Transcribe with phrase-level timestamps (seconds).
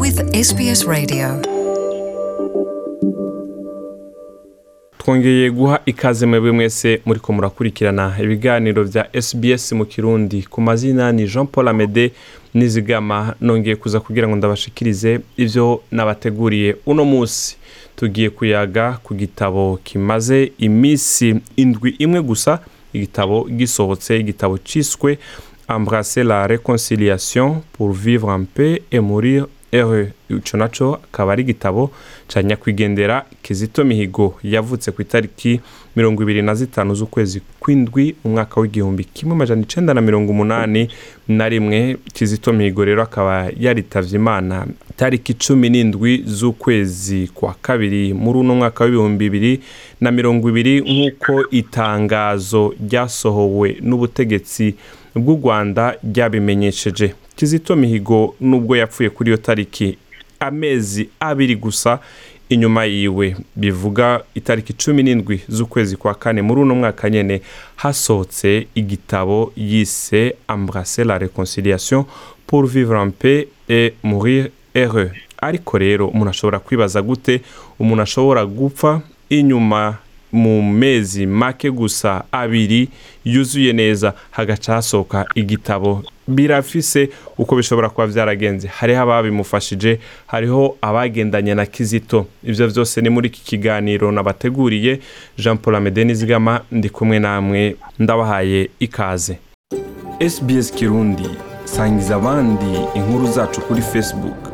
[0.00, 1.42] with SBS Radio.
[4.98, 10.42] twongeye guha ikaze mwebwe mwese muriko murakurikirana ibiganiro vya SBS mu kirundi.
[10.42, 12.12] Ku mazina ni Jean Paul Amede
[12.54, 13.34] nizigama.
[13.40, 16.76] Nongeye kuza kugira ngo ndabashikirize ivyo nabateguriye.
[16.86, 17.56] Uno musi
[17.96, 22.58] tugiye kuyaga ku gitabo kimaze imisi indwi imwe gusa.
[22.92, 25.18] Igitabo gisohotse igitabo ciswe.
[25.68, 31.90] Embrasser la réconciliation pour vivre en paix et mourir heureux ico naco akaba ari igitabo
[32.28, 34.38] ca nyakwigendera kizito mihigo.
[34.42, 35.60] Yavutse ku itariki
[35.96, 40.88] mirongo ibiri na zitanu z'ukwezi kw'indwi umwaka w'igihumbi kimwe amajana icenda na mirongo umunani
[41.28, 41.96] na rimwe.
[42.12, 48.84] Kizito mihigo rero akaba yaritavye imana tariki cumi n'indwi z'ukwezi kwa kabiri muri uno mwaka
[48.84, 49.60] w'ibihumbi bibiri
[50.00, 54.74] na mirongo ibiri nk'uko itangazo ryasohowe n'ubutegetsi
[55.14, 57.14] bw'u rwanda ryabimenyesheje.
[57.40, 59.98] Kizito mihigo nubwo yapfuye kuri iyo tariki
[60.40, 61.98] amezi abiri gusa
[62.48, 63.36] inyuma yiwe.
[63.56, 67.40] Bivuga itariki cumi n'indwi z'ukwezi kwa kane muri uno mwaka nyene
[67.76, 72.04] hasohotse igitabo yise embrasser la réconciliation
[72.46, 75.10] pour vivre en paix et mourir heureux.
[75.38, 77.40] Ariko rero umuntu ashobora kwibaza gute
[77.78, 79.00] umuntu ashobora gupfa?
[79.30, 79.96] Inyuma
[80.32, 82.88] mu mezi make gusa abiri
[83.24, 86.02] yuzuye neza hagaca hasohoka igitabo.
[86.28, 88.68] Birafise uko bishobora kuba vyaragenze.
[88.68, 92.26] Hariho ababimufashije hariho abagendanye na kizito.
[92.44, 95.00] Ivyo vyose ni muri iki kiganiro nabateguriye.
[95.38, 99.38] Jean paul amede nizigama ndi kumwe namwe ndabahaye ikaze.
[100.28, 101.28] Sbs kirundi
[101.64, 104.49] sangiza abandi inkuru zacu kuri facebook.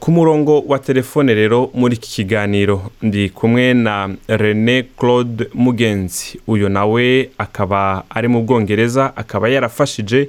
[0.00, 6.40] Ku murongo wa telefone rero muri iki kiganiro ndi kumwe na rene claude mugenzi.
[6.46, 10.28] Uyu nawe akaba ari mu bwongereza akaba yarafashije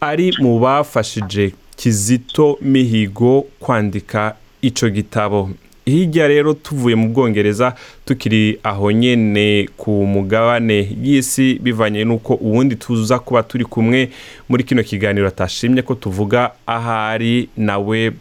[0.00, 5.50] ari mu bafashije kizito mihigo kwandika icyo gitabo.
[5.88, 13.18] Hirya rero tuvuye mu bwongereza tukiri aho nyine ku mugabane y'isi bivanye n'uko ubundi tuza
[13.18, 14.08] kuba turi kumwe.
[14.48, 18.12] Muri kino kiganiro atashimye ko tuvuga ahari nawe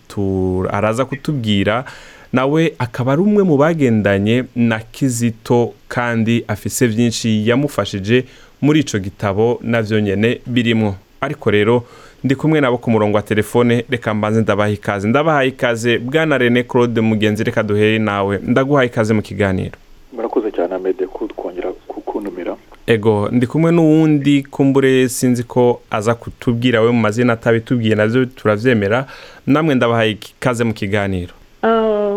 [0.72, 1.86] araza kutubwira.
[2.34, 8.26] Nawe akaba ari umwe mu bagendanye na kizito kandi afise byinshi yamufashije
[8.62, 11.84] muri icyo gitabo na byo nyine birimo ariko rero
[12.24, 15.08] ndi kumwe nabo ku murongo wa telefone reka mbanze ndabaha ikaze.
[15.08, 18.40] Ndabahaye ikaze bwana rene claude mugenzi reka duhere nawe.
[18.44, 19.72] Ndaguhaye ikaze mu kiganiro.
[20.14, 22.56] Murakoze cyane amede kongera kukuntumira
[22.88, 28.26] ego ndi kumwe n'uwundi kumbure sinzi ko aza kutubwira we mu mazina atabitubwiye na byo
[28.26, 29.06] turabyemera.
[29.48, 31.34] Namwe ndabahaye ikaze mu kiganiro.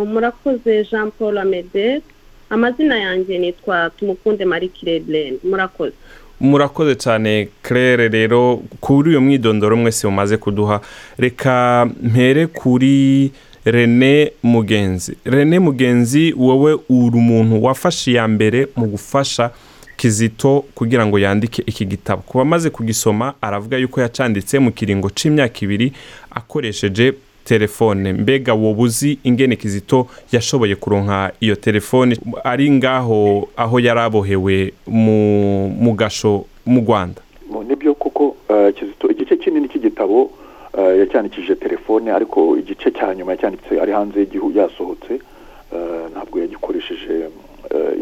[0.07, 2.01] Murakoze jean paul amede
[2.51, 5.93] amazina yanjye nitwa tumukunde marie kirebure murakoze.
[6.41, 10.81] Murakoze cyane claire rero kuri uyu mwidondoro mwese mumaze kuduha
[11.19, 13.31] reka mpere kuri
[13.65, 15.17] rene mugenzi.
[15.25, 19.51] Rene mugenzi wowe uri umuntu wafashe iya mbere mu gufasha
[19.97, 22.23] kizito kugira ngo yandike iki gitabo.
[22.27, 25.93] Kuba amaze kugisoma aravuga yuko yacanditse mu kiringo cy'imyaka ibiri
[26.31, 27.13] akoresheje
[27.55, 28.13] telefone.
[28.13, 32.17] Mbega wowe uzi ingene kizito yashoboye kuronka iyo telefone?
[32.45, 37.21] Ari ngaho aho yari abohewe mu gasho mu rwanda?
[37.69, 38.37] Nibyo kuko
[38.79, 40.31] kizito igice kinini cy'igitabo
[41.01, 45.13] yacyandikishije telefone ariko igice cya nyuma yacyanditse ari hanze y'igihugu yasohotse.
[46.13, 47.15] Ntabwo yagikoresheje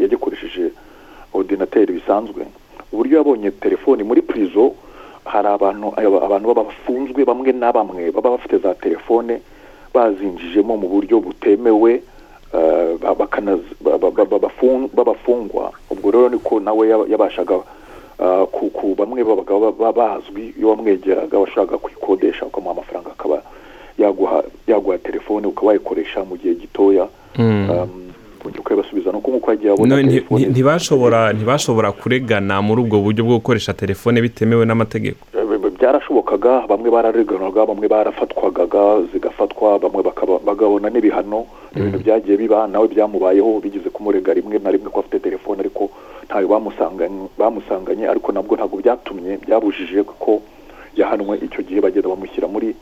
[0.01, 0.65] yagikoresheje
[1.33, 2.41] ordinateri bisanzwe.
[2.91, 4.73] Uburyo yabonye telefone muri purizo
[5.29, 5.93] hari abantu
[6.25, 9.41] abantu baba bafunzwe bamwe na bamwe baba bafite za telefone
[9.93, 12.01] bazinjijemo mu buryo butemewe
[14.95, 15.71] babafungwa.
[15.89, 17.59] Ubwo rero niko nawe yabashaga
[18.51, 23.41] ku bamwe babaga bazwi iyo wamwegeraga washaka kuyikodesha ukamuha amafaranga akaba
[24.67, 27.07] yaguha telefone ukaba wayikoresha mu gihe gitoya.
[28.45, 30.45] Ukabasubiza nuko nk'uko yagiye abona telefone.
[30.47, 35.19] ntibashobora ntibashobora kuregana muri ubwo buryo bwo gukoresha telefone bitemewe n'amategeko.
[35.79, 40.03] Byarashobokaga bamwe barareganaga bamwe barafatwagaga zigafatwa bamwe
[40.45, 45.59] bagabona n'ibihano ibintu byagiye biba nawe byamubayeho bigeze kumurega rimwe na rimwe ko afite telefone
[45.63, 45.89] ariko
[46.27, 46.47] ntayo
[47.37, 50.41] bamusanganye ariko nabwo ntabwo byatumye byabujije ko
[50.99, 52.75] yahanwe icyo gihe bagenda bamushyira muri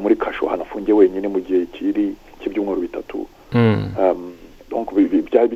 [0.00, 3.26] muri kasho hanafungiye wenyine mu gihe kiri cy'ibyumweru bitatu.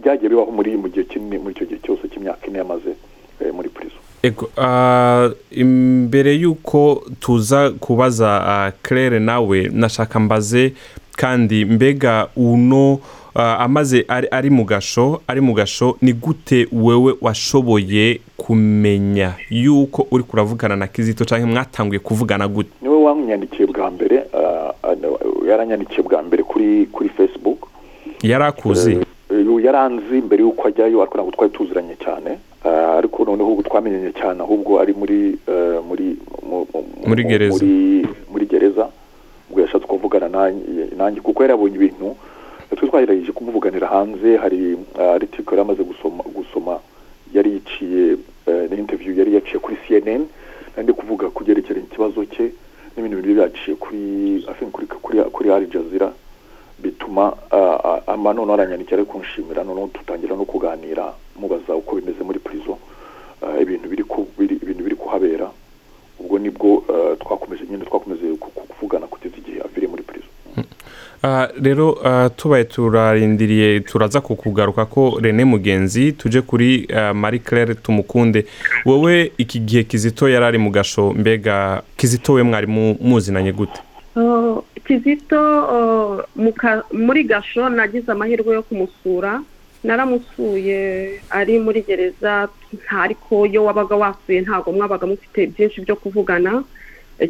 [0.01, 2.93] Byagiye bibaho muri mu gihe kinini muri icyo gihe cyose cy'imyaka ine yamaze
[3.53, 3.99] muri purizo
[5.51, 10.73] imbere y'uko tuza kubaza claire nawe nashaka mbaze
[11.17, 12.99] kandi mbega uno
[13.35, 20.25] ah, amaze ari, mu gasho ari mu gasho ni gute wewe washoboye kumenya yuko uri
[20.25, 22.71] kuravugana na kizito cyangwa mwatanguye kuvugana gute?
[22.83, 24.97] Niwe wanyandikiye bwa mbere ah, ah,
[25.49, 27.74] yaranyandikiye bwa mbere kuri kuri facebook.
[28.31, 28.99] Yari akuzi
[29.31, 32.39] Eh, yaranzi mbere y'uko ajyayo ariko ntabwo twari tuziranye cyane.
[32.65, 36.17] Ah, ariko noneho ubu twamenyanye cyane ahubwo ari muri eh, muri
[36.49, 37.53] mu- mu- Muri mu- gereza.
[37.65, 38.85] muri muri gereza.
[39.51, 40.29] Ubwo yashatse kuvugana
[40.97, 42.17] nanjye kuko yari yabonye ibintu
[42.77, 46.75] twe twagerageje kumuvuganira hanze hari article yari amaze gusoma gusoma
[47.35, 48.17] yari yiciye
[48.47, 50.27] eh, ni interview yari yaciye kuri CNN
[50.77, 52.53] nandi kuvuga ku byerekeranye ikibazo cye
[52.95, 54.87] n'ibintu biri byaciye kuri kuri
[55.33, 56.13] kuri Jazeera.
[56.85, 57.33] Bituma
[58.07, 62.77] ama noneho aranyandikira ari kunshimira noneho dutangira no kuganira mubaza uko bimeze muri prison
[63.43, 65.51] ah, ibintu biri ku biri ibintu biri kuhabera
[66.21, 66.85] ubwo ni bwo
[67.21, 70.31] twakomeje nyine twakomeje ku- ku- kuvugana kugeza igihe aviriye muri prison.
[71.23, 71.97] Ah, rero
[72.37, 78.47] tubaye turarindiriye turaza kukugaruka ko rene mugenzi tuje kuri marie claire tumukunde.
[78.87, 83.81] Wowe iki gihe kizito yari ari mu gasho mbega kizito we mwari mu- muzinanye gute?
[84.17, 85.41] Uh, kizito
[86.93, 89.43] muri gasho nagize amahirwe yo kumusura.
[89.85, 92.49] Naramusuye ari muri gereza
[92.91, 96.65] ariko iyo wabaga wasuye ntabwo mwabaga mufite byinshi byo kuvugana.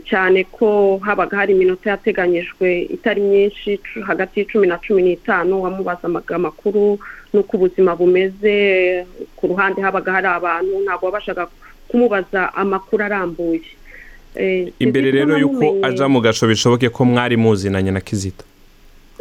[0.08, 6.98] Cyane ko habaga hari iminota yateganyijwe itari myinshi hagati y'icumi na cumi n'itanu wamubazaga amakuru
[7.34, 9.04] n'uko ubuzima bumeze.
[9.36, 11.46] Ku ruhande habaga hari abantu ntabwo wabashaga
[11.88, 13.60] kumubaza amakuru arambuye.
[14.78, 18.44] Imbere Kizito rero yuko aja mu gasho bishoboke ko mwari muzinanye na kizito?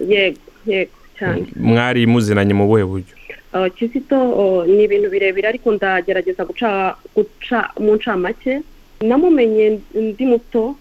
[0.08, 1.46] Yego yego cyane.
[1.56, 3.14] Mwari muzinanye mu buhe buryo?
[3.54, 8.62] Uh, kizito ni ibintu birebire ariko ndagerageza guca guca mu ncamake.
[9.02, 10.76] Namumenye ndi muto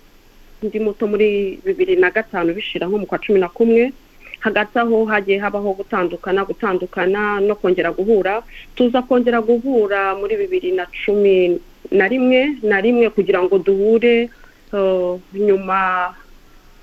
[0.62, 3.92] ndi muto muri bibiri na gatanu bishira nko mu kwa cumi na kumwe.
[4.40, 8.42] Hagati aho hagiye habaho gutandukana gutandukana no kongera guhura.
[8.74, 11.60] Tuza kongera guhura muri bibiri na cumi
[11.92, 14.30] na rimwe na rimwe kugira ngo duhure
[14.72, 16.14] uh, nyuma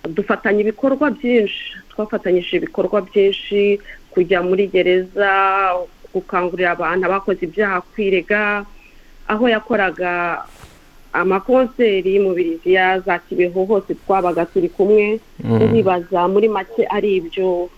[0.09, 1.75] dufatanya ibikorwa byinshi.
[1.91, 3.79] Twafatanyije ibikorwa byinshi
[4.13, 5.29] kujya muri gereza
[6.13, 8.65] gukangurira abantu abakoze ibyaha kwirega.
[9.27, 10.41] Aho yakoraga
[11.13, 15.19] amakonseri mu biriziya za kibeho hose twabaga turi kumwe.
[15.43, 17.69] Uribaza muri make ari ibyo.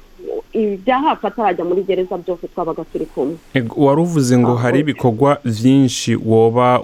[0.54, 3.36] Ibyaha atarajya muri gereza byose twabaga turi kumwe.
[3.78, 6.80] Wari uvuze ngo hari ibikorwa byinshi woba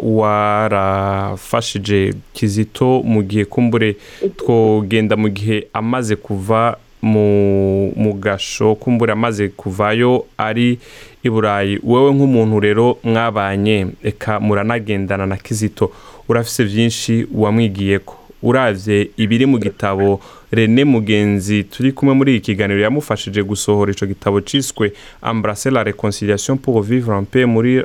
[0.98, 3.96] warafashije kizito mu gihe kumbure
[4.38, 10.80] twogenda mu gihe amaze kuva mu gasho kumbure amaze kuvayo ari
[11.24, 11.80] i burayi.
[11.84, 15.92] Wowe nk'umuntu rero mwabanye eka muranagendana na kizito.
[16.30, 20.20] Urafise byinshi wamwigiye ko uravye ibiri mu gitabo
[20.52, 26.58] rene mugenzi turi kumwe muri iki kiganiro yamufashije gusohora ico gitabo ciswe embrasser la réconciliation
[26.58, 27.80] pour vivre en paix muri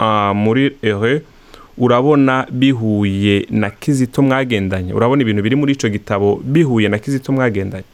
[0.00, 1.22] uh, muri heureux.
[1.78, 4.92] Urabona bihuye na kizito mwagendanye.
[4.94, 7.84] Urabona ibintu biri muri ico gitabo bihuye na kizito mwagendanye?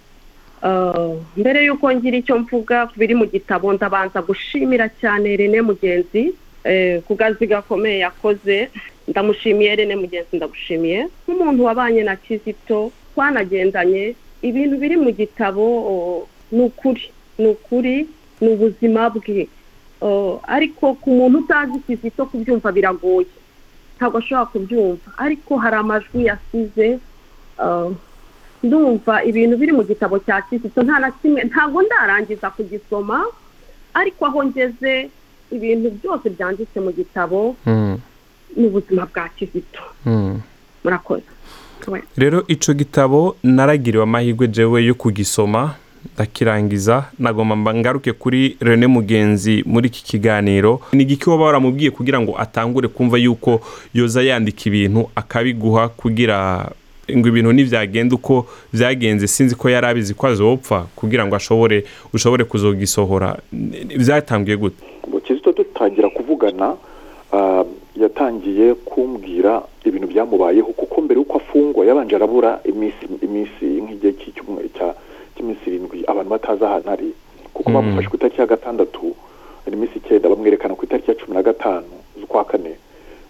[0.63, 6.31] Uh, mbere y'uko ngira icyo mvuga ku biri mu gitabo ndabanza gushimira cyane rene mugenzi
[6.65, 8.69] eh, ku kazi gakomeye yakoze.
[9.09, 11.07] Ndamushimiye rene mugenzi ndagushimiye.
[11.29, 15.65] Nk'umuntu wabanye na kizito twanagendanye ibintu biri mu gitabo
[16.53, 17.05] ni ukuri
[17.39, 17.95] ni ukuri
[18.41, 19.49] ni ubuzima bwe
[20.43, 23.31] ariko ku muntu utazi kizito kubyumva biragoye.
[23.97, 25.09] Ntabwo ashobora kubyumva.
[25.19, 26.99] Ariko hari amajwi yasize
[28.63, 33.27] ndumva ibintu biri mu gitabo cya kizito nta na kimwe ntabwo ndarangiza kugisoma
[33.95, 35.11] ariko aho ngeze
[35.55, 37.57] ibintu byose byanditse mu gitabo
[38.57, 40.41] ni ubuzima bwa kizito mm.
[40.85, 41.32] murakoze.
[42.17, 45.75] Rero ico gitabo naragiriwe amahirwe jewe yo kugisoma
[46.15, 50.81] ndakirangiza nagomba mba ngaruke kuri rene mugenzi muri iki kiganiro.
[50.93, 53.61] Ni igiki waba waramubwiye kugira ngo atangure kumva yuko
[53.95, 56.69] yoza yandika ibintu akabiguha kugira
[57.17, 62.45] ngo ibintu ntibyagenda uko byagenze sinzi ko yari abizi ko azopfa kugira ngo ashobore ushobore
[62.45, 63.39] kuzogisohora.
[63.99, 64.77] Byatangiye gute?
[65.09, 66.75] Ngo kizito dutangira kuvugana
[67.33, 67.65] ah,
[67.97, 74.89] yatangiye kumbwira ibintu byamubayeho kuko mbere y'uko afungwa yabanje arabura iminsi iminsi nk'igihe cy'icyumweru cya
[75.37, 77.09] cy'iminsi irindwi abantu batazi ahantu ari.
[77.55, 77.75] Kuko Mm.
[77.77, 79.13] bamufashe ku itariki ya gatandatu
[79.65, 82.73] hari iminsi icyenda bamwerekana ku itariki ya cumi na gatanu z'ukwa kane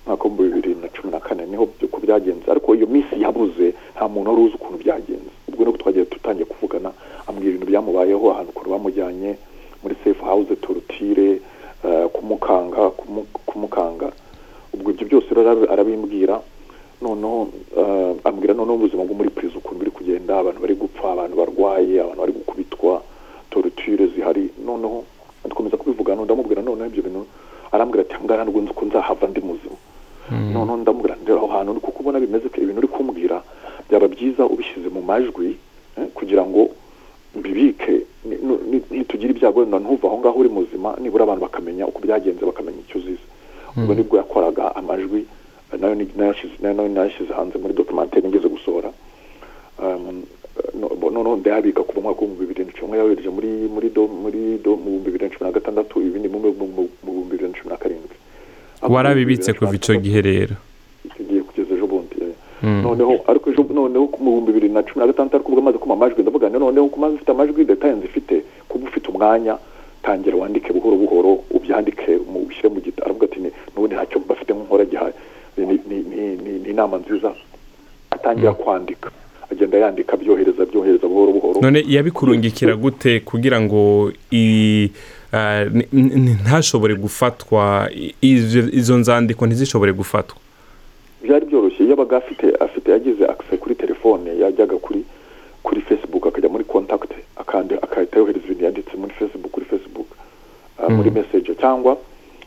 [0.06, 2.46] umwaka w'ibihumbi bibiri na cumi na kane ni ho uko byagenze.
[2.50, 5.30] Ariko iyo minsi yabuze nta muntu wari uzi ukuntu byagenze.
[5.50, 6.90] Ubwo ni bwo twagiye dutangiye kuvugana
[7.26, 9.30] ambwira ibintu byamubayeho ahantu ukuntu bamujyanye
[9.82, 11.40] muri safe house torutire
[11.86, 14.12] eh, kumukanga kumu- kumukanga.
[14.74, 15.28] Ubwo ibyo byose
[15.72, 16.40] arabimbwira
[17.02, 17.48] noneho
[17.78, 22.00] eh, ambwira noneho ubuzima bwo muri prison ukuntu buri kugenda abantu bari gupfa abantu barwaye
[22.00, 23.02] abantu bari gukubitwa
[23.50, 24.50] torture zihari.
[24.66, 25.04] Noneho
[25.44, 27.26] dukomeza kubivuga ndamubwira noneho ibyo bintu
[27.72, 29.76] arambwira ati ngana ntabwo nzi ko nzahava ndi muzima.
[30.30, 33.42] Noneho ndamubwira ndera aho hantu kuko ubona bimeze ko ibintu uri kumbwira
[33.90, 35.56] byaba byiza ubishyize mu majwi
[35.98, 36.70] eh, kugira ngo
[37.36, 42.78] mbibike ni- nitugira ibyago ntuva aho ngaho uri muzima nibura abantu bakamenya uko byagenze bakamenya
[42.86, 43.26] icyo uzize.
[43.76, 45.26] Ubwo ni bwo yakoraga amajwi
[45.80, 45.94] na yo
[46.88, 48.90] nayashyize hanze muri documentary ngeze gusohora
[49.82, 50.22] Um,
[51.12, 54.84] noneho ndayabika kuva mwaka w'ibihumbi bibiri na cumi yayohereje muri muri do muri do mu
[54.84, 58.16] bihumbi bibiri na cumi na gatandatu ibindi mu bihumbi bibiri na cumi na karindwi.
[58.82, 60.54] Warabibitse kuva icyo gihe rero.
[61.16, 62.34] Tugiye kugeza ejo bundi eh.
[62.62, 62.82] Mm.
[62.84, 65.94] noneho ariko ejo noneho mu bihumbi bibiri na cumi na gatandatu ariko ubwo amaze kuma
[65.94, 69.56] amajwi ndavuga noneho ko umaze ufite amajwi detaye nzifite kuba ufite umwanya
[70.02, 74.50] tangira wandike buhoro buhoro ubyandike mu- ushyire mu gitabo aravuga ati "Ni- n'ubundi ntacyo bafite
[74.52, 75.12] nk'unkora gihaye
[75.56, 77.32] ni inama nziza
[78.10, 79.10] atangira kwandika.
[79.52, 81.60] Agenda yandika abyohereza abyohereza buhoro buhoro.
[81.60, 84.12] None yabikurungikira gute kugira ngo
[86.44, 87.88] ntashobore gufatwa
[88.22, 90.36] izo- nzandiko ntizishobore gufatwa?
[91.22, 91.88] Byari byoroshye.
[91.88, 95.04] Yabaga afite afite yagize akise kuri telefone yajyaga kuri
[95.62, 97.14] kuri facebook akajya muri akandi
[97.46, 100.06] akahita yohereza ibintu yanditse muri facebook kuri facebook
[100.78, 101.54] uh, muri message.
[101.54, 101.96] Cyangwa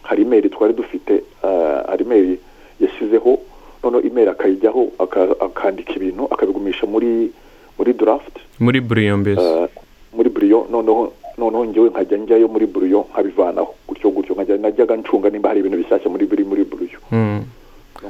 [0.01, 2.37] hari email twari dufite uh, hari email
[2.79, 3.39] yashyizeho
[3.83, 7.31] noneho email akayijyaho aka- akandika ibintu akabigumisha muri
[7.79, 8.35] muri draft.
[8.59, 9.67] Muri buriyo mbese uh,
[10.15, 13.73] muri buriyo noneho noneho njyewe nkajya njyayo muri buriyo nkabivanaho.
[13.87, 17.43] Gutyo gutyo nkajya najyaga ncunga nimba hari ibintu bishyashya muri biri muri buriyo Mm.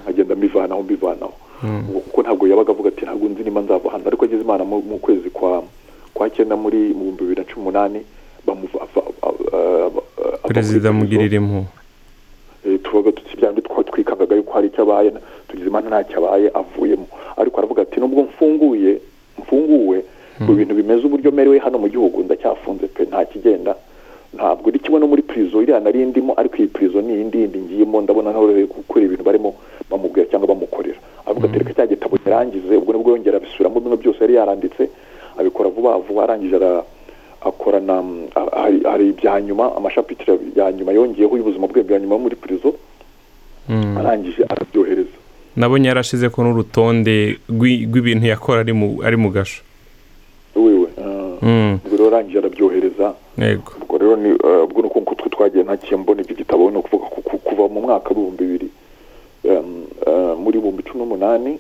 [0.03, 0.83] nkagenda mbivanaho.
[0.83, 4.03] Mbivanaho Ubwo kuko ntabwo yabaga avuga ati ntabwo nzi niba nzava hano.
[4.07, 5.63] Ariko ageze imana mu kwezi kwa
[6.15, 7.99] kwa cyenda muri mu bihumbi bibiri na cumi n'umunani
[10.47, 11.65] perezida mugirira impuhwe
[12.65, 15.13] Eh, tuvuga tuti byandi twa twikangaga yuko hari icyo abaye
[15.47, 17.05] tugize imana ntacyo abaye avuyemo.
[17.37, 18.97] Ariko aravuga ati nubwo mfunguye
[19.39, 20.01] mfunguwe
[20.39, 23.75] mu bintu bimeze uburyo merewe hano mu gihugu ndacyafunze pe nta kigenda
[24.33, 27.59] ntabwo iri kimwe no muri prison iriya nari ndimo ariko iyi prison ni iyindi yindi
[27.61, 29.53] ngiyemo ndabona ntoreye gukora ibintu barimo
[29.89, 30.97] bamubwira cyangwa bamukorera.
[31.29, 34.89] Avuga ati reka cya gitabo yarangize ubwo ni bwo yongera abisubiramo bimwe byose yari yaranditse
[35.39, 36.83] abikora vuba vuba arangije ara
[37.45, 38.03] akorana
[38.85, 42.73] hari- ibya nyuma amashapitire ya nyuma yongeyeho y'ubuzima bwe bwa nyuma muri prison
[43.69, 43.97] Mm.
[43.97, 45.17] arangije arabyohereza
[45.55, 48.59] nabonye yarashize ko n'urutonde rw'i- rw'ibintu yakora
[49.05, 49.61] ari mu gasho
[50.55, 51.79] wiwe uh, Mm.
[51.85, 55.97] ubwo rero arangije arabyohereza yego ubwo rero ni uh, ubwo ni uko twe twagiye ntakiye
[55.97, 58.69] mbona iki gitabo ni ukuvuga ku- ku- kuva mu mwaka w'ibihumbi bibiri
[59.43, 61.59] uh, muri ibihumbi cumi n'umunani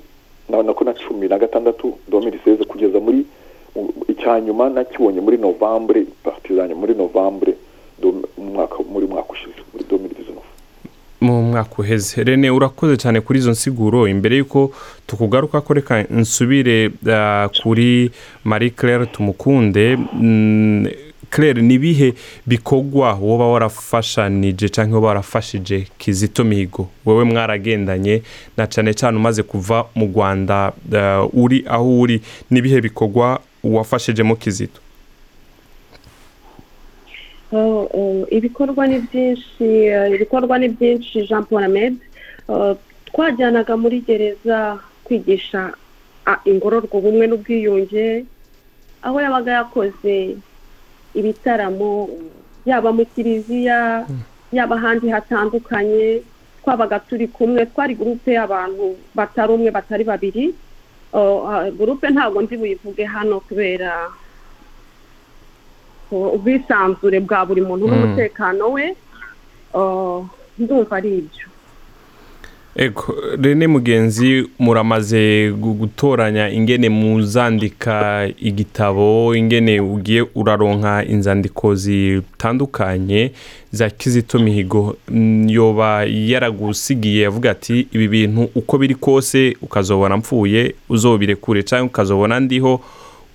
[0.49, 3.25] na nako na cumi na gatandatu domiri seze kugeza muri
[3.75, 7.53] mu- icya nyuma nakibonye muri novambure partizanye muri novambure
[8.91, 10.45] muri mwaka ushize muri dizinofu
[11.21, 12.23] mu mwaka uheze.
[12.23, 14.07] Rene urakoze cyane kuri izo nsiguro.
[14.07, 14.71] Imbere y'uko
[15.07, 18.11] tukugaruka ko reka nsubire ah, kuri
[18.43, 19.95] marie claire tumukunde.
[20.13, 20.87] Mm,
[21.29, 22.13] claire ni ibihe
[22.45, 26.87] bikorwa woba warafashanije cyangwa warafashije kizito mihigo?
[27.05, 28.21] Wowe mwaragendanye
[28.57, 32.21] na cyane cyane umaze kuva mu rwanda ah, uri aho uri.
[32.51, 34.79] Ni ibihe bikorwa wafashijemo kizito
[38.29, 39.67] ibikorwa ni byinshi
[40.15, 41.95] ibikorwa ni byinshi jean paul ahmed
[42.49, 42.75] Eh,
[43.09, 45.73] twajyanaga muri gereza kwigisha
[46.25, 48.25] ah, ingororwa ubumwe n'ubwiyunge
[49.01, 50.37] aho yabaga yakoze
[51.17, 52.09] ibitaramo
[52.69, 54.05] yaba mu kiliziya
[54.53, 56.21] yaba ahandi hatandukanye
[56.61, 60.53] twabaga turi kumwe twari gurupe y'abantu batari umwe batari babiri
[61.77, 63.91] gurupe ntabwo ndi buyivuge hano kubera
[66.11, 68.85] ubwisanzure bwa buri muntu n'umutekano we
[70.59, 71.45] ndumva ari ibyo
[73.41, 83.31] rene mugenzi muramaze gu- gutoranya ingene muzandika igitabo ingene ugiye uraronka inzandiko zitandukanye
[83.71, 84.97] za kizito mihigo.
[85.47, 92.81] Yoba yaragusigiye avuga ati ibi bintu uko biri kose ukazobona mpfuye uzobirekure cyangwa ukazobona ndiho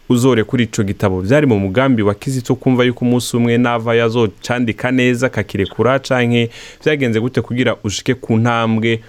[0.09, 1.23] uzore kuri ico gitabo.
[1.23, 6.51] Byari mu mugambi wa kizito kumva yuko umunsi umwe nava yazocandika neza akakirekura canke
[6.85, 9.01] byagenze gute kugira ushike ku ntambwe.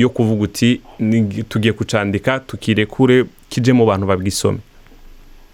[0.00, 4.58] Yo kuvuga uti "Ni- tugiye kucandika tukirekure kije mu bantu babwisome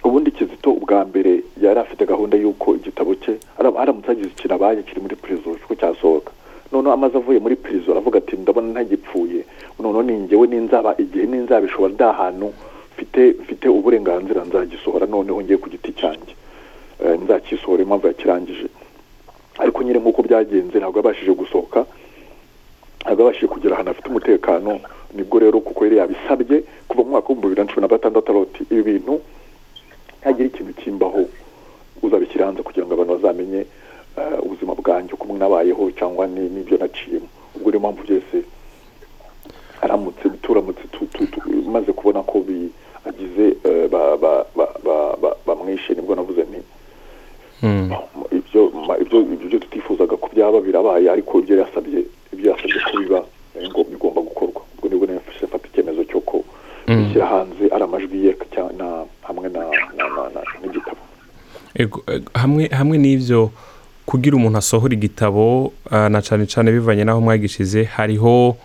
[0.05, 4.83] ubundi kizito ubwa mbere yari afite gahunda y'uko igitabo cye ara- aramutse hagize ikintu abaye
[4.83, 6.31] kiri muri prison ko cyasohoka
[6.73, 9.45] noneho amaze avuye muri prison aravuga ati ndabona ntagipfuye.
[9.81, 12.53] Noneho ni njyewe ninzaba igihe ninzabishobora nda hantu
[13.43, 16.35] mfite uburenganzira nzagisohora noneho ngiye ku giti cyanjye
[17.05, 18.67] Eh, nzakisohora impamvu yakirangije.
[19.59, 21.85] Ariko nyine nk'uko byagenze ntabwo yabashije gusohoka.
[23.07, 24.81] Ntabwo yabashije kugera ahantu afite umutekano
[25.15, 26.57] ni bwo rero kuko yari yabisabye
[26.91, 29.15] kuva mu mwaka w'ibihumbi bibiri na cumi na gatandatu aroti ibi bintu
[30.19, 31.21] ntihagire ikintu kimbaho
[32.03, 33.61] uzabishyira hanze kugira ngo abantu bazamenye
[34.19, 38.37] eh, ubuzima bwanjye uko nabayeho cyangwa ni- n'ibyo naciyemo ubwo niyo mpamvu byose
[39.81, 42.43] aramutse turamutse tu- tu- tu- maze kubona ko
[43.07, 46.61] agize eh, ba- ba- ba- ba- ba- bamwishe ni bwo navuze nti
[47.63, 47.89] Mm.
[48.33, 53.21] ibyo tutifuzaga ko byaba birabaye ariko ibyo yasabye ibyo yasabye ko biba
[53.91, 54.61] bigomba gukorwa.
[54.79, 56.45] Ubwo ni bwo nafashe mfata icyemezo cyo ko
[56.89, 57.11] Mm.
[57.21, 58.33] hanze ari amajwi ye
[59.27, 59.49] hamwe
[60.63, 61.03] n'igitabo
[62.71, 63.51] hamwe n'ibyo
[64.07, 68.57] kugira umuntu asohora igitabo ah, na cyane cyane bivanye n'aho mwagishize hariho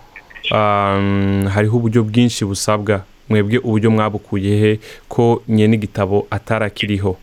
[1.49, 3.01] hariho uburyo bwinshi busabwa.
[3.29, 7.17] Mwebwe uburyo mwabukuye he ko nyene igitabo atarakiriho.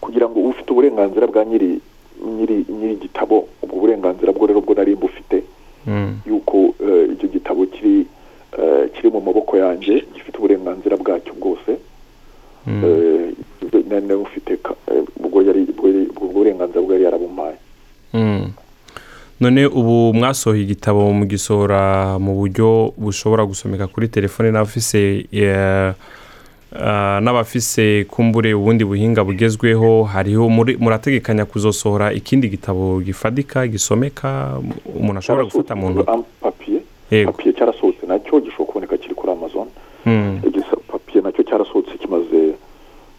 [0.00, 1.80] Kugira ngo ufite uburenganzira bwa nyiri
[2.26, 5.42] nyiri igitabo ubwo burenganzira bwo rero bwo nari mbufite
[5.86, 6.20] Mm.
[6.28, 6.74] yuko
[7.12, 8.04] icyo gitabo kiri
[8.94, 11.80] kiri mu maboko yanjye gifite uburenganzira bwacyo bwose
[13.88, 14.58] na- na ufite
[15.24, 17.56] ubwo yari ubwo burenganzira bwo yari yarabumpaye
[19.40, 25.94] none ubu mwasohoye igitabo mugisohora mu buryo bushobora gusomeka kuri telefone n'abafise eh, ah,
[26.74, 30.48] n'abafise kumbure ubundi buhinga bugezweho hariho
[30.78, 34.58] murategekanya kuzosohora ikindi gitabo gifadika gisomeka
[34.94, 36.06] umuntu ashobora gufata mu ntoki?
[36.40, 39.66] papiye cyarasohotse na cyo gishobora kuboneka kiri kuri amazon.
[40.06, 40.40] Mm.
[40.46, 42.54] Igisa- papiye na cyo cyarasohotse kimaze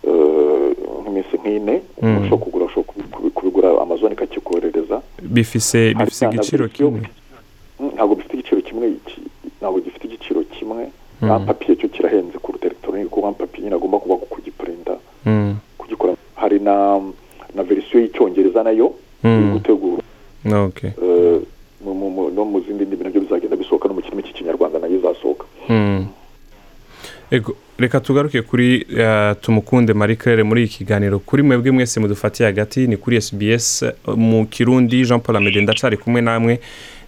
[0.08, 0.72] eh,
[1.04, 1.82] nk'iminsi nk'ine.
[2.02, 2.18] Mm.
[2.18, 5.02] umuntu ushobora kugura kubigura amazon ikakikoherereza.
[5.22, 5.92] Bifise
[6.32, 7.02] igiciro kimwe
[7.80, 9.22] Mm, ntabwo bifite igiciro kimwe iki-
[9.60, 10.88] ntabwo gifite igiciro kimwe
[11.22, 11.28] Mm.
[11.28, 14.94] nta papiye cyo kirahenze kuruta elegitoronike kuko nka papiye nyine agomba kuba kugipurinta
[15.26, 15.56] Mm.
[15.78, 17.02] kugikora hari na
[17.56, 18.94] na verisiyo y'icyongereza na yo
[19.24, 19.30] Mm.
[19.42, 20.02] iri gutegura
[20.66, 21.40] okay eh,
[21.86, 24.80] mu- mu- mu- no mu zindi ndimi na byo bizagenda bisohoka no mu kirimi cy'ikinyarwanda
[24.80, 26.06] na yo izasohoka Mm.
[27.32, 27.56] Ego,
[27.92, 31.20] reka tugaruke kuri eh, tumukunde marie claire muri iki kiganiro.
[31.20, 35.98] Kuri mwebwe mwese mudufatiye hagati ni kuri sbs eh, mu kirundi jean paul amede ndacari
[35.98, 36.60] kumwe namwe.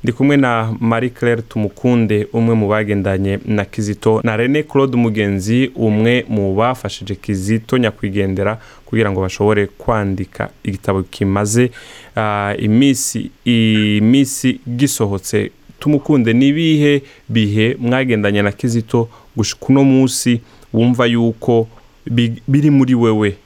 [0.04, 5.72] Ndi kumwe na marie claire tumukunde umwe mu bagendanye na kizito na rene claude mugenzi
[5.75, 11.72] umwe mu bafashije kizito nyakwigendera kugira ngo bashobore kwandika igitabo kimaze
[12.15, 15.52] ah, iminsi iminsi gisohotse.
[15.80, 20.41] Tumukunde ni ibihe bihe mwagendanye na kizito gushika uno munsi
[20.74, 21.68] wumva yuko
[22.06, 23.38] bi- biri muri wewe.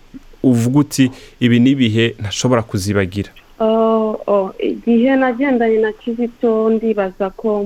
[0.44, 2.16] Uvuga uti ibi ni ibihe?
[2.20, 3.30] Ntashobora kuzibagira.
[3.60, 7.66] Oh, oh, igihe nagendanye na kizito ndibaza ko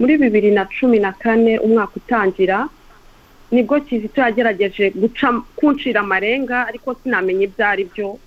[0.00, 2.68] muri bibiri na cumi na kane umwaka utangira
[3.52, 8.18] ni bwo kizito yagerageje guca kuncira amarenga ariko sinamenye ibyo ari byo.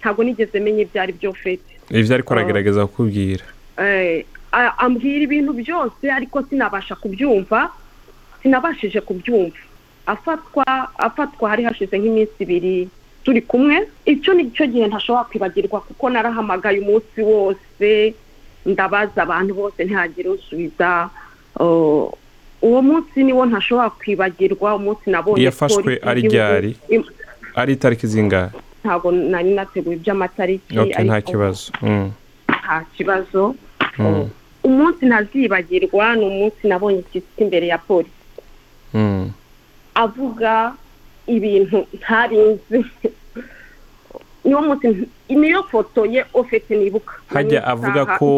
[0.00, 3.44] Ntabwo nigeze menya ibyo ari byo fete ivyo ariko aragerageza kukubwira.
[3.78, 4.24] Eh,
[4.78, 7.68] ambwira ibintu byose ariko sinabasha kubyumva
[8.42, 9.56] sinabashije kubyumva.
[10.08, 10.64] Afatwa
[10.98, 12.88] afatwa hari hashize nk'iminsi ibiri
[13.24, 13.76] turi kumwe.
[14.08, 18.14] Icyo ni cyo gihe ntashobora kwibagirwa kuko narahamagaye umunsi wose.
[18.66, 21.08] Ndabaza abantu bose ntihagire usubiza.
[22.62, 26.70] Uwo munsi niwo ntashobora kwibagirwa umunsi nabonye Yafashwe ari ryari?
[27.54, 28.50] ari itariki zingahe?
[28.84, 31.72] Ntabwo nari nateguye iby'amatariki okay, nta kibazo.
[31.82, 32.10] Mm,
[32.48, 33.54] nta kibazo.
[33.98, 34.28] Mm,
[34.64, 38.14] umunsi ntazibagirwa ni umunsi nabonye kizito imbere ya polisi.
[38.94, 39.30] Mm.
[39.98, 40.72] Avuga
[41.26, 42.78] ibintu ntarinzi.
[44.44, 44.86] Niyo munsi
[45.28, 47.14] niyo foto ye ofete nibuka.
[47.26, 48.28] Hajya avuga ko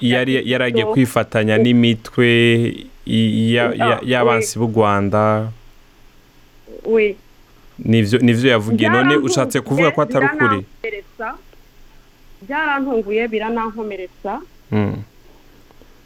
[0.00, 2.28] yari yaragiye kwifatanya n'imitwe
[3.06, 5.48] ya- ya- Ah, y'abansi b'u rwanda.
[7.78, 8.88] nivyo yavugiye.
[8.90, 10.60] None ushatse kuvuga ko atari ukuri.
[12.42, 14.40] byarantunguye biranankomeretsa.
[14.72, 15.02] Mm.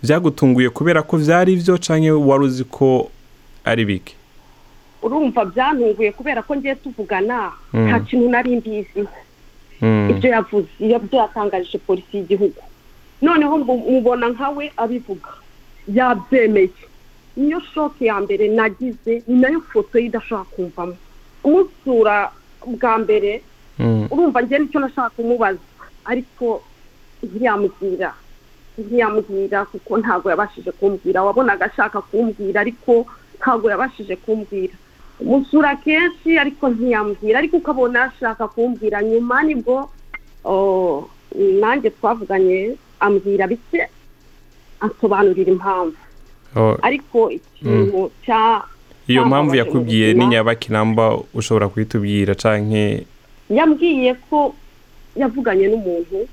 [0.03, 3.11] byagutunguye kubera ko vyari byo canke wari uzi ko
[3.65, 4.15] ari bike?
[5.03, 7.87] Urumva byantunguye kubera ko ngiye tuvugana Mm.
[7.89, 9.03] nta kintu nari mbizi.
[9.81, 12.61] Mm, ibyo yavuze iyo byo yatangarije polisi y'igihugu.
[13.23, 15.31] Noneho mubona nkawe abivuga
[15.89, 16.71] yabyemeye.
[17.37, 20.97] Niyo shoke ya mbere nagize ni na yo foto ye idashobora kumvamo.
[21.45, 22.33] Umusura
[22.67, 23.43] bwa mbere
[23.79, 25.61] mm, urumva njye ni cyo nashaka kumubaza.
[26.05, 26.63] Ariko
[27.23, 28.15] ntiyamubwira
[28.79, 33.07] ntiyamubwira kuko ntabwo yabashije kumbwira wabonaga ashaka kumbwira ariko
[33.41, 34.75] ntabwo yabashije kumbwira
[35.20, 37.38] umusura kenshi ariko ntiyambwira.
[37.38, 39.88] Ariko ukabona ashaka kumbwira nyuma ni bwo
[41.61, 43.88] nanjye twavuganye ambwira bike
[44.81, 45.96] ansobanurira impamvu.
[46.83, 48.62] Ariko ikintu cya
[49.09, 53.07] iyo mpamvu yakubwiye ni nyabaki namba ushobora kuhitubwira canke
[53.50, 54.55] yambwiye ko
[55.16, 56.29] yavuganye n'umuntu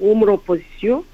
[0.00, 1.04] wo muri opozisiyo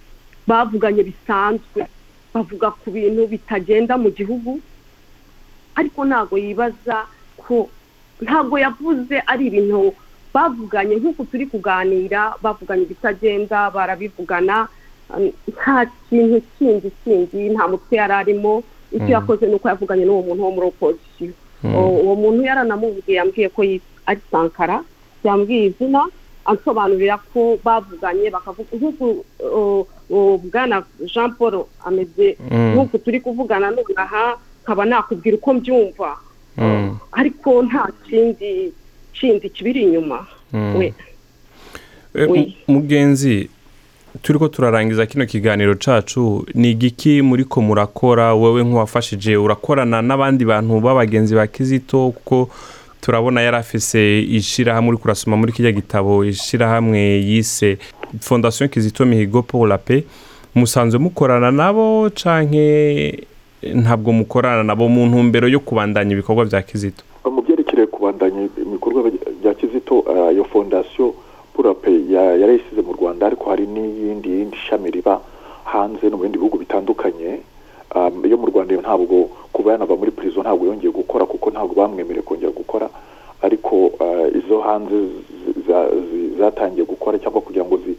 [0.47, 1.87] bavuganye bisanzwe
[2.35, 4.61] bavuga ku bintu bitagenda mu gihugu.
[5.75, 7.07] Ariko ntabwo yibaza
[7.37, 7.69] ko
[8.21, 9.93] ntabwo yavuze ari ibintu
[10.35, 10.97] bavuganye.
[10.99, 14.69] Nk'uko turi kuganira bavuganye ibitagenda barabivugana.
[15.53, 18.63] Nta kintu kindi kindi nta mutwe yari arimo.
[18.95, 21.33] Icyo yakoze ni uko yavuganye n'uwo muntu wo muri opozisiyo
[21.65, 23.63] O- uwo muntu yaranamubwiye yambwiye ko
[24.07, 24.83] ari sankara.
[25.25, 26.05] Yambwiye izina
[26.45, 32.37] ansobanurira ko bavuganye bakavuga nk'uku o- o, bwana jean paul ameze.
[32.51, 32.75] Mm.
[32.77, 36.17] nk'uku turi kuvugana nonaha nkaba nakubwira uko mbyumva.
[36.57, 36.97] Mm.
[37.13, 38.73] ariko nta kindi
[39.13, 40.27] kindi kibiri inyuma.
[40.53, 40.77] Mm.
[40.77, 40.95] we.
[42.15, 43.49] Eh, mugenzi
[44.23, 48.35] turi ko turarangiza kino kiganiro cacu ni igiki muri ko murakora?
[48.35, 52.11] Wowe nk'uwafashije urakorana n'abandi bantu b'abagenzi ba kizito?
[52.11, 52.49] Kuko
[53.01, 57.79] turabona yari afise ishirahamwe uri kurasoma muri kijya gitabo ishirahamwe yise
[58.21, 60.05] fondation kizito mihigo la paix.
[60.55, 63.27] Musanzwe mukorana nabo canke
[63.75, 67.05] ntabwo mukorana nabo mu ntumbero yo kubandanya ibikorwa vya kizito.
[67.25, 71.15] Mu byerekeye kubandanya ibikorwa bya kizito eh, iyo fondasiyo
[71.55, 75.21] purape yarayisize mu rwanda ariko hari n'iyindi yindi shami riba
[75.65, 77.41] hanze no mu bindi bihugu bitandukanye.
[77.95, 82.23] Um, iyo mu rwanda ntabwo kuba yanava muri prison ntabwo yongeye gukora kuko ntabwo bamwemereye
[82.27, 82.89] kongera gukora.
[83.43, 84.97] Ariko eh, izo hanze
[86.39, 87.97] zatangiye gukora cyangwa kugira ngo zi-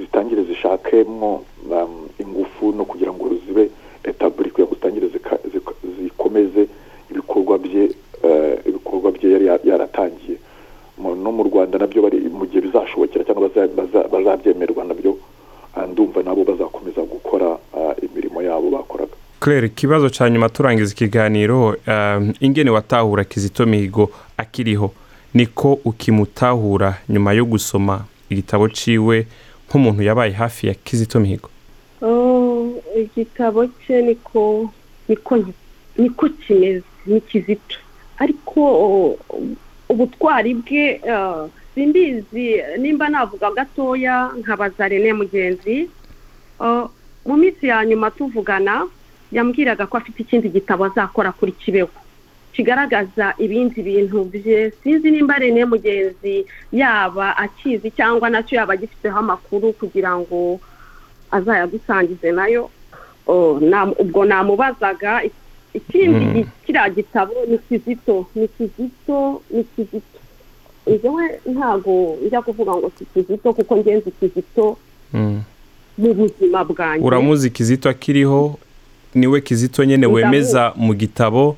[0.00, 3.70] zitangire zishakemo um, ingufu no kugira ngo zibe
[4.02, 6.66] kugira zitangire zika- zika- zikomeze
[7.10, 7.90] ibikorwa bye
[8.24, 10.38] eh, ibikorwa bye yari ya- yaratangiye.
[10.98, 15.18] No mu rwanda na byo bari mu gihe bizashobokera cyangwa baza- baza- bazabyemerwa na byo
[15.74, 19.12] ah, ndumva nabo bazakomeza gukora ah, imirimo yabo bakoraga.
[19.40, 24.90] Claire ikibazo cya nyuma turangiza ikiganiro um, ingene watahura kizito mihigo akiriho
[25.34, 29.26] niko ukimutahura nyuma yo gusoma igitabo ciwe
[29.68, 31.48] nk'umuntu yabaye hafi ya kizito mihigo.
[33.00, 34.70] Igitabo cye niko
[35.08, 35.34] niko
[35.98, 37.76] niko kimeze ni kizito.
[38.18, 39.18] Ariko
[39.88, 45.88] ubutwari bwe ah, simbizi nimba navuga gatoya nkabaza rene mugenzi.
[46.60, 46.86] Ah,
[47.26, 48.86] mu minsi ya nyuma tuvugana
[49.32, 51.90] yambwiraga ko afite ikindi gitabo azakora kuri kibeho.
[52.52, 54.72] Kigaragaza ibindi bintu bye.
[54.82, 60.60] Sinzi nimba rene mugenzi yaba akizi cyangwa na cyo yaba agifiteho amakuru kugira ngo
[61.30, 62.70] azayadusangize na yo.
[63.28, 65.32] Ubwo namubazaga ik-
[65.74, 66.32] ikindi Mm.
[66.34, 70.18] gi- kiriya gitabo ni kizito ni kizito ni kizito.
[70.86, 74.76] Njyewe ntago njya kuvuga ngo si kizito kuko ngenzi kizito
[75.12, 75.42] mm.
[75.98, 77.06] mu buzima bwanjye.
[77.06, 78.58] Uramuzi kizito akiriho
[79.14, 80.06] ni we kizito Ndamuzi.
[80.06, 81.56] wemeza mu gitabo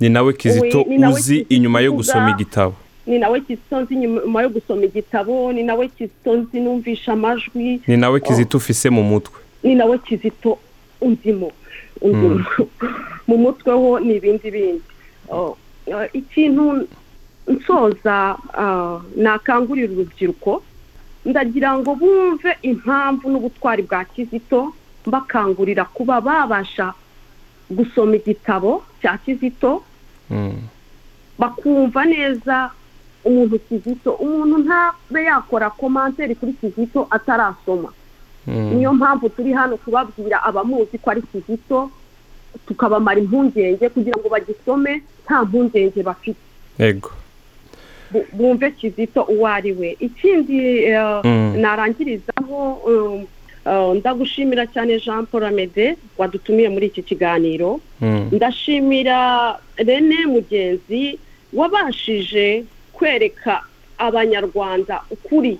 [0.00, 2.74] ni nawe kizito uzi inyuma yo gusoma igitabo.
[3.06, 7.80] Ni nawe kizito nzi nyuma yo gusoma igitabo ni nawe kizito nzi numvisha amajwi.
[7.86, 9.34] Ni nawe kizito ufise mu mutwe.
[9.62, 10.58] Ni nawe kizito
[11.00, 11.52] undimo
[12.00, 12.44] undimo
[13.28, 14.82] mu mutwe ho ni ibindi bindi
[15.30, 15.56] Oh,
[15.86, 16.88] eh, ikintu
[17.48, 20.62] nsoza ah, nakangurira urubyiruko
[21.24, 24.72] ndagira ngo bumve impamvu n'ubutwari bwa kizito
[25.06, 26.94] mbakangurira kuba babasha
[27.70, 29.82] gusoma igitabo cya kizito
[30.30, 30.60] Mm.
[31.38, 32.70] bakumva neza
[33.24, 37.92] umuntu kizito umuntu ntabe yakora komanseri kuri kizito atarasoma.
[38.48, 41.90] Niyo mpamvu turi hano kubabwira abamuzi ko ari kizito
[42.66, 46.40] tukabamara impungenge kugira ngo bagisome nta mpungenge bafite.
[46.78, 47.10] Ego
[48.10, 49.96] Bu- bumve kizito uwo ari we.
[50.00, 51.60] Ikindi eh, Mm.
[51.60, 53.26] narangirizaho um,
[53.66, 57.80] eh, ndagushimira cyane jean paul amede wadutumiye muri iki kiganiro.
[58.00, 58.28] Mm.
[58.32, 61.18] ndashimira rene mugenzi
[61.52, 63.62] wabashije kwereka
[63.98, 65.58] abanyarwanda ukuri.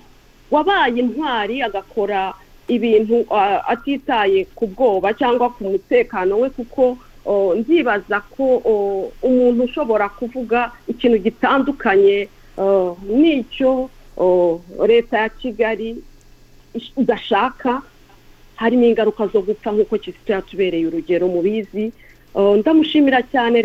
[0.51, 2.33] Wabaye intwari agakora
[2.69, 3.25] ibintu
[3.67, 6.97] atitaye ku bwoba cyangwa ku mutekano we kuko
[7.59, 8.45] ndibaza ko
[9.21, 12.27] umuntu ushobora kuvuga ikintu gitandukanye
[13.09, 13.89] n'icyo
[14.87, 15.97] leta ya kigali
[16.97, 17.81] idashaka.
[18.55, 21.91] Harimo ingaruka zo gupfa nk'uko kizito yatubereye urugero mubizi
[22.59, 23.61] ndamushimira cyane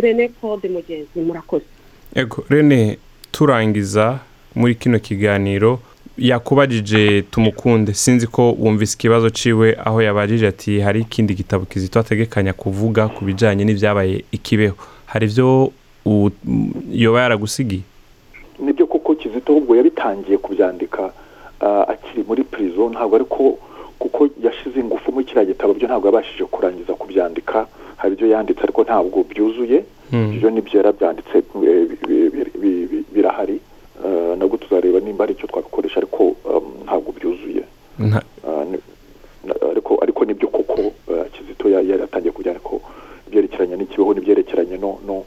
[0.00, 1.64] rene claude mugenzi murakoze.
[2.14, 2.98] Ego rene
[3.32, 4.18] turangiza
[4.54, 5.80] muri kino kiganiro.
[6.18, 12.52] Yakubajije tumukunde sinzi ko wumvise ikibazo ciwe aho yabajije ati hari ikindi gitabo kizito ategekanya
[12.52, 14.76] kuvuga ku bijanye n'ivyabaye ikibeho
[15.06, 15.26] hari
[16.46, 17.82] m- yoba yaragusigiye
[18.58, 21.12] ni byo koko kizito ahubwo yabitangiye kubyandika
[21.60, 23.58] ah, akiri muri prison ntabwo ariko
[23.98, 28.82] kuko yashize ingufu muri kiriya gitabo byo ntabwo yabashije kurangiza kubyandika hari ibyo yanditse ariko
[28.82, 30.32] ntabwo byuzuye Mm.
[30.34, 33.67] ibyo ni byo yarabyanditse eh, bi- bi- bi- bi- birahari Ah,
[34.38, 37.62] nabwo tuzareba nimba ari icyo twabikoresha ariko um, ntabwo byuzuye.
[39.44, 39.54] Na-
[40.02, 42.80] ariko ni byo koko ah, kizito ya- yari atangiye kubyandika ko
[43.28, 45.24] ibyerekeranye n'ikibeho n'ibyerekeranye no no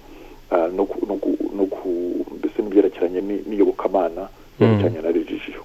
[0.51, 4.27] ah, no ku- mbese n'ibyerekeranye ni- n'iyobokamana
[4.59, 5.63] yerekeranye na regiyo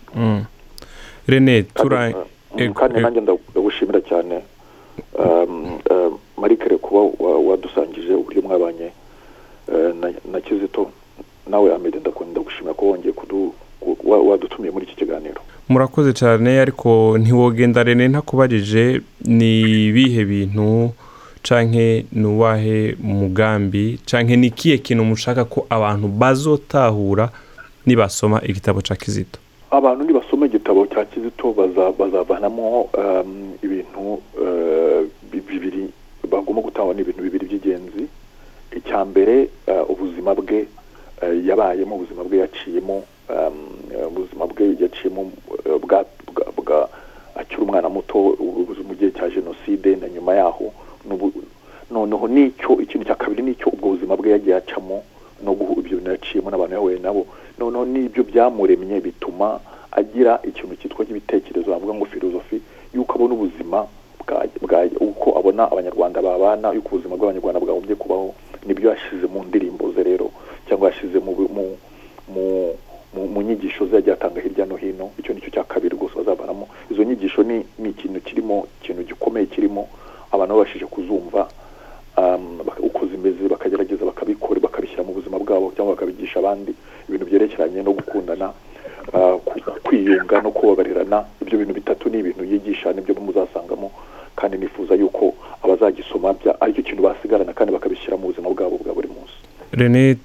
[1.26, 4.36] rene Kandi, uh, ego- kandi ego- nanjye nda- ndagushimira cyane.
[5.18, 8.88] Um, uh, marikere kuba wa- wadusangije uburyo mwabanye
[9.68, 10.90] uh, na- na kizito.
[11.50, 13.14] Nawe amede ndakunda ndagushimira ko wongeye
[14.28, 15.40] wadutumiye muri iki kiganiro.
[15.68, 20.90] Murakoze cyane ariko ntiwogenda rene ntakubajije ni ibihe bintu
[21.42, 27.30] canke ni uwahe mugambi canke ni ikihe kintu mushaka ko abantu bazotahura
[27.86, 29.38] nibasoma igitabo ca kizito?
[29.70, 34.00] Abantu nibasoma igitabo cya kizito baza- bazavanamo um, ibintu
[34.42, 35.88] uh, bi- bibiri
[36.30, 38.06] bagomba gutangwa n'ibintu bibiri by'ingenzi.
[38.76, 40.66] Icya mbere uh, ubuzima bwe
[41.22, 43.02] yabayemo ubuzima bwe yaciyemo
[44.08, 45.32] ubuzima bwe yaciyemo
[45.82, 46.88] bwa
[47.36, 48.18] akiri umwana muto
[48.88, 50.72] mu gihe cya jenoside na nyuma yaho
[51.90, 55.02] noneho n'icyo ikintu cya kabiri n'icyo ubwo buzima bwe yagiye acamo
[55.44, 57.26] no ibyo bintu yaciyemo n'abantu yahuye nabo
[57.58, 59.60] noneho n'ibyo byamuremye bituma
[59.92, 62.60] agira ikintu cyitwa cy'ibitekerezo bavuga ngo filozofi
[62.94, 63.78] y'uko abona ubuzima
[65.00, 68.34] uko abona abanyarwanda babana y'uko ubuzima bw'abanyarwanda bwagombye kubaho
[68.66, 70.30] ni byo yashyize mu ndirimbo ze rero.
[70.68, 71.32] Cyangwa yashyize mu
[73.42, 77.42] nyigisho yagiye atanga hirya no hino icyo ni cyo cya kabiri rwose bazavanamo izo nyigisho
[77.42, 79.88] ni ikintu kirimo ikintu gikomeye kirimo
[80.32, 81.48] abantu babashije kuzumva
[82.18, 86.74] um, uko zimeze bakagerageza bakabikora bakabishyira mu buzima bwabo cyangwa bakabigisha abandi
[87.08, 88.52] ibintu byerekeranye no gukundana
[89.14, 89.38] uh,
[89.84, 91.24] kwiyunga no kubabarirana.
[91.42, 93.90] Ibyo bintu bitatu ni ibintu yigisha ni byo muzasangamo
[94.36, 99.08] kandi nifuza yuko abazagisoma ari cyo kintu basigarana kandi bakabishyira mu buzima bwabo bwa buri
[99.08, 99.36] munsi.
[99.72, 100.16] Rene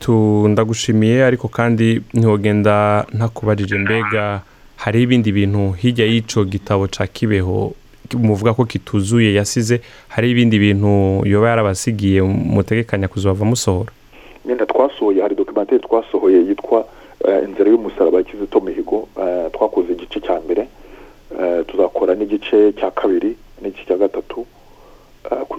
[0.50, 4.42] ndagushimiye ariko kandi ntiwogenda ntakubajije mbega
[4.76, 7.74] hari ibindi bintu hirya y'ico gitabo ca kibeho
[8.18, 13.92] muvuga ko kituzuye yasize hari ibindi bintu yoba yarabasigiye mutegekanya kuzova musohora?
[14.46, 16.86] Nyine twasohoye hari dokimenteri twasohoye yitwa
[17.28, 20.68] eh, inzira y'umusaraba ya kizito mihigo eh, twakoze igice cya mbere.
[21.40, 24.46] Eh, tuzakora n'igice cya kabiri n'igice cya gatatu.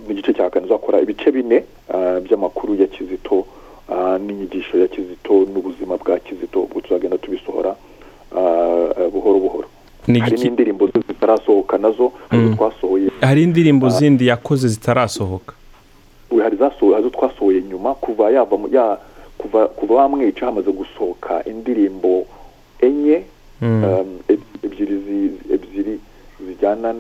[0.08, 1.64] N'igice cya kane tuzakora ibice bine
[2.24, 3.46] by'amakuru ya kizito
[4.18, 7.74] n'inyigisho ya kizito n'ubuzima bwa kizito ubwo tuzagenda tubisohora
[8.38, 9.68] eh, eh, buhoro buhoro.
[10.20, 15.54] Hari n'indirimbo zitarasohoka na zo hari izo twasohoye hari indirimbo zindi yakoze zitarasohoka?
[16.42, 18.56] Hari izo twasohoye nyuma kuva yava
[19.38, 22.26] kuva bamwica hamaze gusohoka indirimbo
[22.80, 23.22] enye
[23.62, 23.84] Mm.
[23.84, 25.94] um, eb- ebyiri ebyiri
[26.46, 26.92] zijyana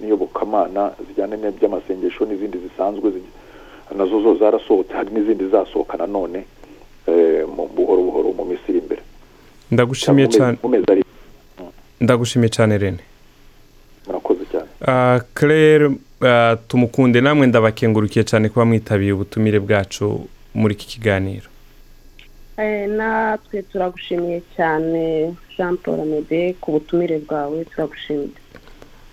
[0.00, 3.32] n'iyobokamana zijyana n'iby'amasengesho n'izindi zisanzwe zi-
[3.96, 6.44] na zo zo zarasohotse hari n'izindi zizasohoka nanone
[7.06, 9.02] eh, mu buhoro buhoro mu minsi iri imbere.
[9.70, 10.58] Ndagushimiye cyane.
[12.00, 13.02] ndagushimiye cyane rene
[14.06, 14.68] murakoze cyane.
[14.86, 21.46] Ah, claire ah, tumukunde namwe ndabakengurukiye cyane kuba mwitabiye ubutumire bwacu muri iki kiganiro.
[22.56, 28.28] Eh, natwe turagushimiye cyane jean paul amede ku butumire bwawe turagushimiye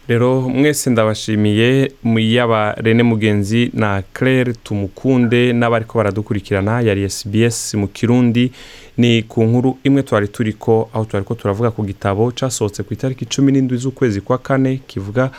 [0.09, 8.51] rero mwese ndabashimiye yaba rene mugenzi na claire tumukunde n'abariko baradukurikirana yari sbs mu kirundi.
[8.97, 13.25] Ni ku nkuru imwe twari turiko aho twari ko turavuga ku gitabo casohotse ku itariki
[13.25, 15.31] cumi n'indwi z'ukwezi kwa kane kivuga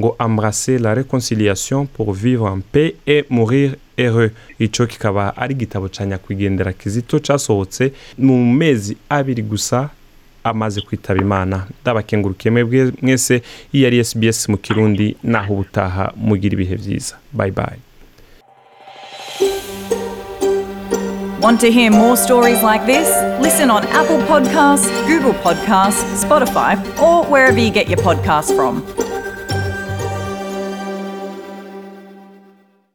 [0.00, 4.30] ngo embrasser la réconciliation pour vivre en paix et mourir heureux.
[4.58, 9.90] Ico kikaba ari igitabo ca nyakwigendera kizito casohotse mu mezi abiri gusa
[10.50, 12.64] amaze kwitaba imana ndabakengurukiye
[13.02, 17.78] mwese iyo ari sbs mu kirundi naho ubutaha mugira ibihe byiza bye bye
[21.40, 23.06] Want to hear more stories like this?
[23.40, 28.82] Listen on Apple Podcasts, Google Podcasts, Spotify, or wherever you get your podcasts from.